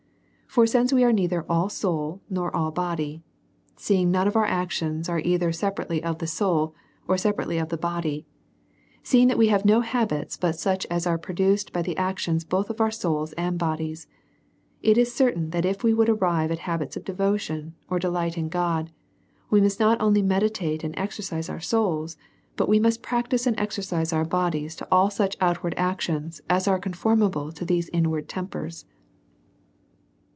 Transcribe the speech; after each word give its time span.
For 0.51 0.67
since 0.67 0.91
we 0.91 1.05
are 1.05 1.13
neither 1.13 1.45
all 1.49 1.69
soul, 1.69 2.19
nor 2.29 2.53
all 2.53 2.71
body; 2.71 3.23
seeing 3.77 4.11
none 4.11 4.27
of 4.27 4.35
our 4.35 4.43
actions 4.45 5.07
are 5.07 5.21
either 5.21 5.53
separately 5.53 6.03
of 6.03 6.17
the 6.17 6.27
soul, 6.27 6.75
or 7.07 7.17
separately 7.17 7.57
of 7.57 7.69
the 7.69 7.77
body; 7.77 8.25
seeing 9.01 9.29
we 9.37 9.47
have 9.47 9.63
no 9.63 9.79
habits 9.79 10.35
but 10.35 10.59
such 10.59 10.85
as 10.87 11.07
are 11.07 11.17
produced 11.17 11.71
by 11.71 11.81
the 11.81 11.95
actions 11.95 12.43
both 12.43 12.69
of 12.69 12.81
our 12.81 12.91
souls 12.91 13.31
and 13.37 13.57
bodies; 13.57 14.07
it 14.83 14.97
is 14.97 15.13
certain, 15.15 15.51
that 15.51 15.63
if 15.63 15.85
we 15.85 15.93
would 15.93 16.09
arrive 16.09 16.51
at 16.51 16.59
habits 16.59 16.97
of 16.97 17.05
devotion, 17.05 17.73
or 17.89 17.97
delight 17.97 18.37
in 18.37 18.49
God, 18.49 18.91
we 19.49 19.61
must 19.61 19.79
not 19.79 20.01
only 20.01 20.21
meditate 20.21 20.83
and 20.83 20.93
exercise 20.99 21.47
our 21.47 21.61
souls, 21.61 22.17
but 22.57 22.67
we 22.67 22.77
must 22.77 23.01
practise 23.01 23.47
and 23.47 23.57
exercise 23.57 24.11
our 24.11 24.25
bodies 24.25 24.75
to 24.75 24.87
all 24.91 25.09
such 25.09 25.37
outward 25.39 25.73
actions, 25.77 26.41
as 26.49 26.67
are 26.67 26.77
conformable 26.77 27.53
to 27.53 27.63
these 27.63 27.87
inward 27.93 28.27
tempers. 28.27 28.83